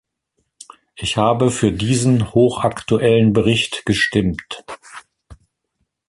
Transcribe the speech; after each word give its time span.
Ich 0.95 1.15
habe 1.17 1.51
für 1.51 1.71
diesen 1.71 2.33
hochaktuellen 2.33 3.33
Bericht 3.33 3.85
gestimmt. 3.85 4.65